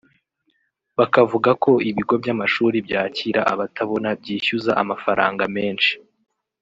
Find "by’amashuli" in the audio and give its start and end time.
2.21-2.77